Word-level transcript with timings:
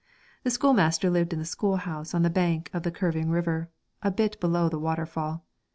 The 0.41 0.49
schoolmaster 0.49 1.11
lived 1.11 1.31
in 1.31 1.37
the 1.37 1.45
schoolhouse 1.45 2.15
on 2.15 2.23
the 2.23 2.31
bank 2.31 2.71
of 2.73 2.81
the 2.81 2.89
curving 2.89 3.29
river, 3.29 3.69
a 4.01 4.09
bit 4.09 4.39
below 4.39 4.67
the 4.67 4.79
waterfall. 4.79 5.45